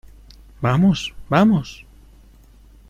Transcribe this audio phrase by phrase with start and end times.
[0.63, 1.85] ¡vamos!¡ vamos!